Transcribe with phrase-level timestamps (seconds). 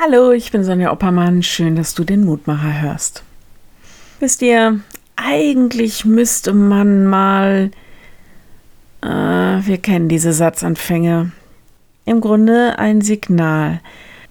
[0.00, 1.42] Hallo, ich bin Sonja Oppermann.
[1.42, 3.24] Schön, dass du den Mutmacher hörst.
[4.20, 4.78] Wisst ihr,
[5.16, 7.72] eigentlich müsste man mal.
[9.02, 11.32] Äh, wir kennen diese Satzanfänge.
[12.04, 13.80] Im Grunde ein Signal.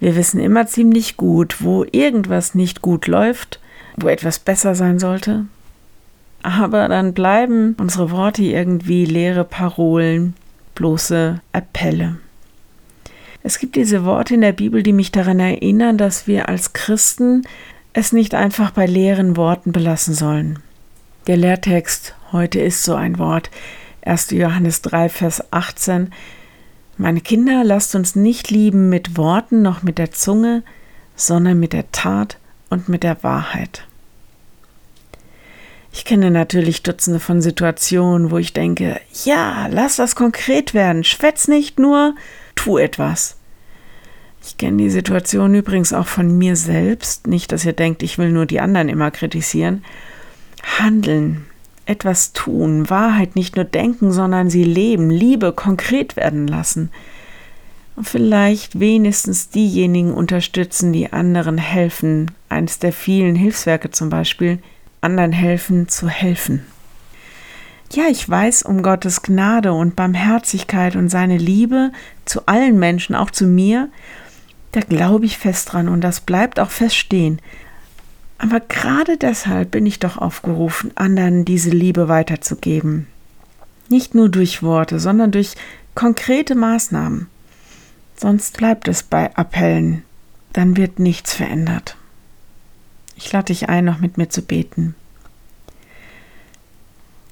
[0.00, 3.58] Wir wissen immer ziemlich gut, wo irgendwas nicht gut läuft,
[3.96, 5.46] wo etwas besser sein sollte.
[6.42, 10.34] Aber dann bleiben unsere Worte irgendwie leere Parolen,
[10.74, 12.16] bloße Appelle.
[13.46, 17.46] Es gibt diese Worte in der Bibel, die mich daran erinnern, dass wir als Christen
[17.92, 20.60] es nicht einfach bei leeren Worten belassen sollen.
[21.26, 23.50] Der Lehrtext heute ist so ein Wort.
[24.00, 24.30] 1.
[24.30, 26.10] Johannes 3, Vers 18.
[26.96, 30.62] Meine Kinder, lasst uns nicht lieben mit Worten noch mit der Zunge,
[31.14, 32.38] sondern mit der Tat
[32.70, 33.86] und mit der Wahrheit.
[35.92, 41.46] Ich kenne natürlich Dutzende von Situationen, wo ich denke, ja, lass das konkret werden, schwätz
[41.46, 42.14] nicht nur,
[42.54, 43.36] tu etwas.
[44.46, 48.30] Ich kenne die Situation übrigens auch von mir selbst, nicht, dass ihr denkt, ich will
[48.30, 49.82] nur die anderen immer kritisieren.
[50.78, 51.46] Handeln,
[51.86, 56.90] etwas tun, Wahrheit nicht nur denken, sondern sie leben, Liebe konkret werden lassen.
[57.96, 64.58] Und vielleicht wenigstens diejenigen unterstützen, die anderen helfen, eines der vielen Hilfswerke zum Beispiel,
[65.00, 66.64] anderen helfen zu helfen.
[67.92, 71.92] Ja, ich weiß um Gottes Gnade und Barmherzigkeit und seine Liebe
[72.24, 73.88] zu allen Menschen, auch zu mir,
[74.72, 77.40] da glaube ich fest dran und das bleibt auch feststehen.
[78.38, 83.06] Aber gerade deshalb bin ich doch aufgerufen, anderen diese Liebe weiterzugeben.
[83.88, 85.54] Nicht nur durch Worte, sondern durch
[85.94, 87.28] konkrete Maßnahmen.
[88.16, 90.02] Sonst bleibt es bei Appellen.
[90.52, 91.96] Dann wird nichts verändert.
[93.16, 94.94] Ich lade dich ein, noch mit mir zu beten.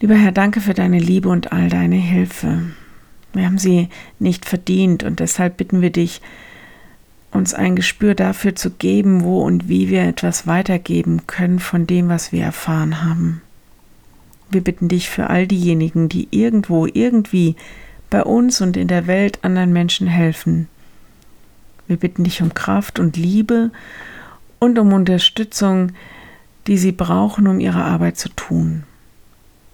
[0.00, 2.62] Lieber Herr, danke für deine Liebe und all deine Hilfe.
[3.34, 6.22] Wir haben sie nicht verdient und deshalb bitten wir dich,
[7.32, 12.08] uns ein Gespür dafür zu geben, wo und wie wir etwas weitergeben können von dem,
[12.08, 13.42] was wir erfahren haben.
[14.50, 17.54] Wir bitten dich für all diejenigen, die irgendwo, irgendwie
[18.08, 20.68] bei uns und in der Welt anderen Menschen helfen.
[21.86, 23.70] Wir bitten dich um Kraft und Liebe
[24.60, 25.92] und um Unterstützung,
[26.66, 28.84] die sie brauchen, um ihre Arbeit zu tun.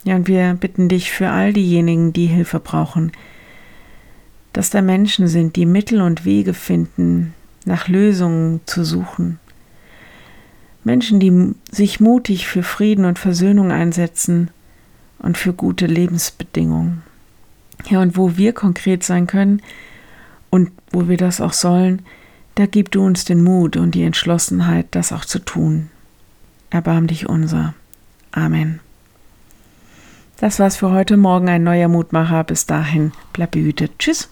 [0.07, 3.11] Ja, und wir bitten dich für all diejenigen, die Hilfe brauchen,
[4.53, 7.35] dass da Menschen sind, die Mittel und Wege finden,
[7.65, 9.41] nach Lösungen zu suchen.
[10.85, 14.51] Menschen, die sich mutig für Frieden und Versöhnung einsetzen
[15.19, 17.03] und für gute Lebensbedingungen.
[17.89, 19.61] Ja, und wo wir konkret sein können
[20.51, 22.03] und wo wir das auch sollen,
[22.55, 25.91] da gib du uns den Mut und die Entschlossenheit, das auch zu tun.
[26.71, 27.75] Erbarm dich unser.
[28.31, 28.79] Amen.
[30.39, 32.45] Das war's für heute Morgen, ein neuer Mutmacher.
[32.45, 33.93] Bis dahin, bleib behütet.
[33.99, 34.25] Tschüss.